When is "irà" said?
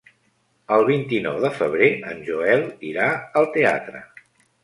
2.93-3.09